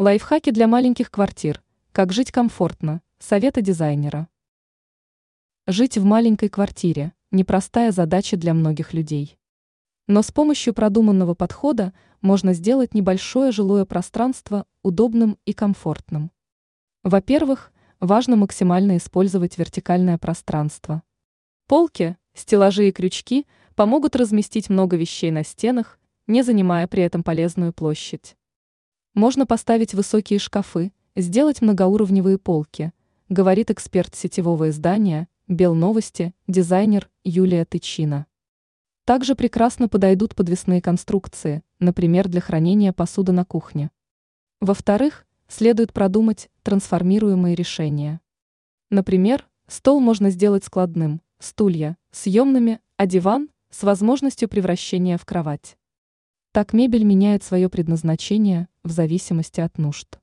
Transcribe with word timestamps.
Лайфхаки 0.00 0.50
для 0.50 0.68
маленьких 0.68 1.10
квартир. 1.10 1.60
Как 1.90 2.12
жить 2.12 2.30
комфортно. 2.30 3.02
Советы 3.18 3.62
дизайнера. 3.62 4.28
Жить 5.66 5.98
в 5.98 6.04
маленькой 6.04 6.50
квартире– 6.50 7.14
непростая 7.32 7.90
задача 7.90 8.36
для 8.36 8.54
многих 8.54 8.94
людей. 8.94 9.36
Но 10.06 10.22
с 10.22 10.30
помощью 10.30 10.72
продуманного 10.72 11.34
подхода 11.34 11.92
можно 12.20 12.52
сделать 12.52 12.94
небольшое 12.94 13.50
жилое 13.50 13.84
пространство 13.86 14.66
удобным 14.84 15.36
и 15.46 15.52
комфортным. 15.52 16.30
Во-первых, 17.02 17.72
важно 17.98 18.36
максимально 18.36 18.98
использовать 18.98 19.58
вертикальное 19.58 20.16
пространство. 20.16 21.02
Полки, 21.66 22.16
стеллажи 22.34 22.86
и 22.86 22.92
крючки 22.92 23.48
помогут 23.74 24.14
разместить 24.14 24.70
много 24.70 24.96
вещей 24.96 25.32
на 25.32 25.42
стенах, 25.42 25.98
не 26.28 26.42
занимая 26.42 26.86
при 26.86 27.02
этом 27.02 27.24
полезную 27.24 27.72
площадь. 27.72 28.36
Можно 29.14 29.46
поставить 29.46 29.94
высокие 29.94 30.38
шкафы, 30.38 30.92
сделать 31.16 31.62
многоуровневые 31.62 32.38
полки, 32.38 32.92
говорит 33.28 33.70
эксперт 33.70 34.14
сетевого 34.14 34.70
издания 34.70 35.28
«Белновости», 35.48 36.34
дизайнер 36.46 37.10
Юлия 37.24 37.64
Тычина. 37.64 38.26
Также 39.04 39.34
прекрасно 39.34 39.88
подойдут 39.88 40.34
подвесные 40.34 40.82
конструкции, 40.82 41.62
например, 41.78 42.28
для 42.28 42.40
хранения 42.40 42.92
посуды 42.92 43.32
на 43.32 43.44
кухне. 43.44 43.90
Во-вторых, 44.60 45.26
следует 45.48 45.92
продумать 45.92 46.50
трансформируемые 46.62 47.54
решения. 47.54 48.20
Например, 48.90 49.48
стол 49.66 50.00
можно 50.00 50.30
сделать 50.30 50.64
складным, 50.64 51.22
стулья– 51.38 51.96
съемными, 52.10 52.80
а 52.96 53.06
диван– 53.06 53.48
с 53.70 53.82
возможностью 53.82 54.48
превращения 54.48 55.18
в 55.18 55.24
кровать. 55.24 55.76
Так 56.52 56.72
мебель 56.72 57.04
меняет 57.04 57.42
свое 57.44 57.68
предназначение 57.68 58.68
в 58.82 58.90
зависимости 58.90 59.60
от 59.60 59.76
нужд. 59.78 60.18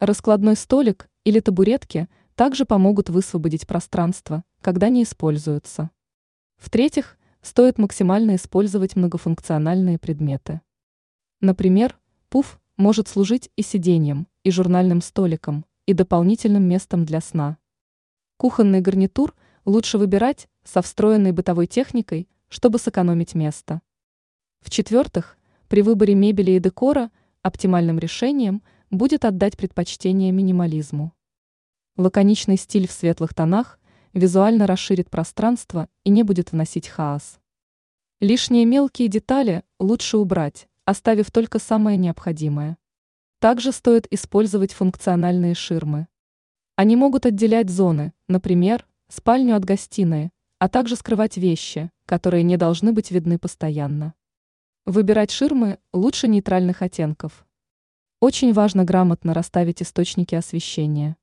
Раскладной 0.00 0.56
столик 0.56 1.08
или 1.24 1.40
табуретки 1.40 2.08
также 2.34 2.64
помогут 2.64 3.08
высвободить 3.08 3.66
пространство, 3.66 4.44
когда 4.60 4.88
не 4.88 5.04
используются. 5.04 5.90
В-третьих, 6.56 7.16
стоит 7.40 7.78
максимально 7.78 8.36
использовать 8.36 8.96
многофункциональные 8.96 9.98
предметы. 9.98 10.62
Например, 11.40 11.98
пуф 12.30 12.58
может 12.76 13.06
служить 13.06 13.50
и 13.54 13.62
сиденьем, 13.62 14.26
и 14.42 14.50
журнальным 14.50 15.02
столиком, 15.02 15.66
и 15.86 15.92
дополнительным 15.92 16.66
местом 16.66 17.04
для 17.04 17.20
сна. 17.20 17.58
Кухонный 18.38 18.80
гарнитур 18.80 19.34
лучше 19.66 19.98
выбирать 19.98 20.48
со 20.64 20.80
встроенной 20.80 21.32
бытовой 21.32 21.66
техникой, 21.66 22.28
чтобы 22.48 22.78
сэкономить 22.78 23.34
место. 23.34 23.82
В-четвертых, 24.60 25.36
при 25.68 25.82
выборе 25.82 26.14
мебели 26.14 26.52
и 26.52 26.60
декора 26.60 27.10
оптимальным 27.42 27.98
решением 27.98 28.62
будет 28.90 29.24
отдать 29.24 29.56
предпочтение 29.56 30.32
минимализму. 30.32 31.12
Лаконичный 31.96 32.56
стиль 32.56 32.88
в 32.88 32.92
светлых 32.92 33.34
тонах 33.34 33.78
визуально 34.12 34.66
расширит 34.66 35.10
пространство 35.10 35.88
и 36.04 36.10
не 36.10 36.22
будет 36.22 36.52
вносить 36.52 36.88
хаос. 36.88 37.38
Лишние 38.20 38.64
мелкие 38.64 39.08
детали 39.08 39.64
лучше 39.78 40.16
убрать, 40.16 40.68
оставив 40.84 41.30
только 41.30 41.58
самое 41.58 41.96
необходимое. 41.96 42.78
Также 43.40 43.72
стоит 43.72 44.06
использовать 44.12 44.72
функциональные 44.72 45.54
ширмы. 45.54 46.08
Они 46.76 46.96
могут 46.96 47.26
отделять 47.26 47.70
зоны, 47.70 48.12
например, 48.28 48.86
спальню 49.08 49.56
от 49.56 49.64
гостиной, 49.64 50.30
а 50.58 50.68
также 50.68 50.96
скрывать 50.96 51.36
вещи, 51.36 51.90
которые 52.06 52.42
не 52.42 52.56
должны 52.56 52.92
быть 52.92 53.10
видны 53.10 53.38
постоянно. 53.38 54.14
Выбирать 54.86 55.30
ширмы 55.30 55.78
лучше 55.94 56.28
нейтральных 56.28 56.82
оттенков. 56.82 57.46
Очень 58.20 58.52
важно 58.52 58.84
грамотно 58.84 59.32
расставить 59.32 59.80
источники 59.80 60.34
освещения. 60.34 61.16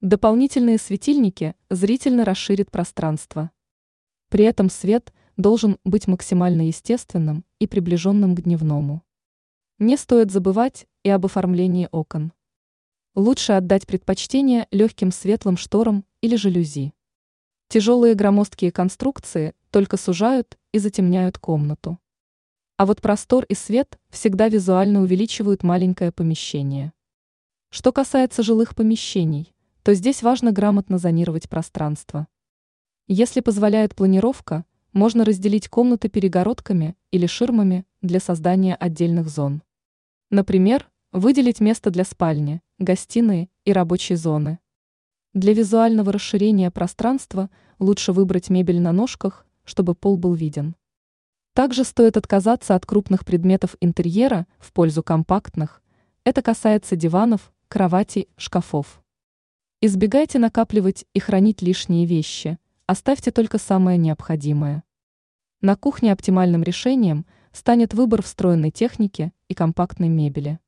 Дополнительные 0.00 0.78
светильники 0.78 1.56
зрительно 1.68 2.24
расширят 2.24 2.70
пространство. 2.70 3.50
При 4.28 4.44
этом 4.44 4.70
свет 4.70 5.12
должен 5.36 5.78
быть 5.84 6.06
максимально 6.06 6.68
естественным 6.68 7.44
и 7.58 7.66
приближенным 7.66 8.36
к 8.36 8.42
дневному. 8.42 9.02
Не 9.80 9.96
стоит 9.96 10.30
забывать 10.30 10.86
и 11.02 11.08
об 11.08 11.26
оформлении 11.26 11.88
окон. 11.90 12.32
Лучше 13.16 13.54
отдать 13.54 13.84
предпочтение 13.88 14.68
легким 14.70 15.10
светлым 15.10 15.56
шторам 15.56 16.04
или 16.20 16.36
жалюзи. 16.36 16.94
Тяжелые 17.66 18.14
громоздкие 18.14 18.70
конструкции 18.70 19.56
только 19.72 19.96
сужают 19.96 20.56
и 20.70 20.78
затемняют 20.78 21.38
комнату. 21.38 21.98
А 22.82 22.84
вот 22.84 23.00
простор 23.00 23.44
и 23.44 23.54
свет 23.54 23.96
всегда 24.10 24.48
визуально 24.48 25.02
увеличивают 25.02 25.62
маленькое 25.62 26.10
помещение. 26.10 26.92
Что 27.70 27.92
касается 27.92 28.42
жилых 28.42 28.74
помещений, 28.74 29.54
то 29.84 29.94
здесь 29.94 30.20
важно 30.24 30.50
грамотно 30.50 30.98
зонировать 30.98 31.48
пространство. 31.48 32.26
Если 33.06 33.38
позволяет 33.38 33.94
планировка, 33.94 34.64
можно 34.92 35.24
разделить 35.24 35.68
комнаты 35.68 36.08
перегородками 36.08 36.96
или 37.12 37.26
ширмами 37.26 37.86
для 38.00 38.18
создания 38.18 38.74
отдельных 38.74 39.28
зон. 39.28 39.62
Например, 40.30 40.90
выделить 41.12 41.60
место 41.60 41.92
для 41.92 42.02
спальни, 42.02 42.62
гостиной 42.80 43.48
и 43.64 43.72
рабочей 43.72 44.16
зоны. 44.16 44.58
Для 45.34 45.54
визуального 45.54 46.10
расширения 46.10 46.72
пространства 46.72 47.48
лучше 47.78 48.10
выбрать 48.10 48.50
мебель 48.50 48.80
на 48.80 48.90
ножках, 48.90 49.46
чтобы 49.62 49.94
пол 49.94 50.16
был 50.16 50.34
виден. 50.34 50.74
Также 51.54 51.84
стоит 51.84 52.16
отказаться 52.16 52.74
от 52.74 52.86
крупных 52.86 53.26
предметов 53.26 53.76
интерьера 53.80 54.46
в 54.58 54.72
пользу 54.72 55.02
компактных. 55.02 55.82
Это 56.24 56.40
касается 56.40 56.96
диванов, 56.96 57.52
кроватей, 57.68 58.28
шкафов. 58.38 59.02
Избегайте 59.82 60.38
накапливать 60.38 61.04
и 61.12 61.20
хранить 61.20 61.60
лишние 61.60 62.06
вещи, 62.06 62.58
оставьте 62.86 63.32
только 63.32 63.58
самое 63.58 63.98
необходимое. 63.98 64.82
На 65.60 65.76
кухне 65.76 66.12
оптимальным 66.12 66.62
решением 66.62 67.26
станет 67.52 67.92
выбор 67.92 68.22
встроенной 68.22 68.70
техники 68.70 69.32
и 69.48 69.54
компактной 69.54 70.08
мебели. 70.08 70.58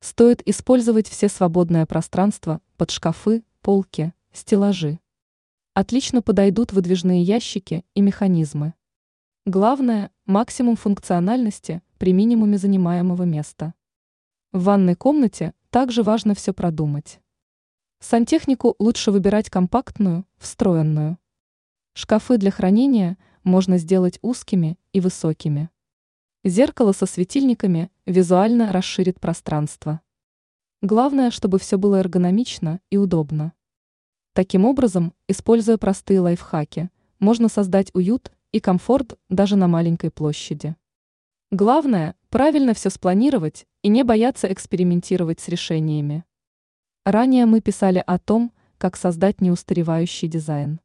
Стоит 0.00 0.46
использовать 0.46 1.08
все 1.08 1.28
свободное 1.28 1.86
пространство 1.86 2.60
под 2.76 2.92
шкафы, 2.92 3.42
полки, 3.62 4.12
стеллажи. 4.32 5.00
Отлично 5.72 6.22
подойдут 6.22 6.72
выдвижные 6.72 7.22
ящики 7.22 7.84
и 7.94 8.00
механизмы. 8.00 8.74
Главное– 9.46 10.10
максимум 10.24 10.74
функциональности 10.74 11.82
при 11.98 12.14
минимуме 12.14 12.56
занимаемого 12.56 13.24
места. 13.24 13.74
В 14.52 14.62
ванной 14.62 14.94
комнате 14.94 15.52
также 15.68 16.02
важно 16.02 16.34
все 16.34 16.54
продумать. 16.54 17.20
Сантехнику 18.00 18.74
лучше 18.78 19.10
выбирать 19.10 19.50
компактную, 19.50 20.24
встроенную. 20.38 21.18
Шкафы 21.92 22.38
для 22.38 22.50
хранения 22.50 23.18
можно 23.42 23.76
сделать 23.76 24.18
узкими 24.22 24.78
и 24.94 25.00
высокими. 25.02 25.68
Зеркало 26.42 26.92
со 26.92 27.04
светильниками 27.04 27.90
визуально 28.06 28.72
расширит 28.72 29.20
пространство. 29.20 30.00
Главное, 30.80 31.30
чтобы 31.30 31.58
все 31.58 31.76
было 31.76 31.96
эргономично 31.96 32.80
и 32.88 32.96
удобно. 32.96 33.52
Таким 34.32 34.64
образом, 34.64 35.12
используя 35.28 35.76
простые 35.76 36.20
лайфхаки, 36.20 36.88
можно 37.18 37.50
создать 37.50 37.90
уют 37.92 38.33
и 38.54 38.60
комфорт 38.60 39.18
даже 39.28 39.56
на 39.56 39.66
маленькой 39.66 40.12
площади. 40.12 40.76
Главное– 41.50 42.14
правильно 42.28 42.72
все 42.72 42.88
спланировать 42.88 43.66
и 43.82 43.88
не 43.88 44.04
бояться 44.04 44.52
экспериментировать 44.52 45.40
с 45.40 45.48
решениями. 45.48 46.22
Ранее 47.04 47.46
мы 47.46 47.60
писали 47.60 48.00
о 48.06 48.16
том, 48.20 48.52
как 48.78 48.96
создать 48.96 49.40
неустаревающий 49.40 50.28
дизайн. 50.28 50.78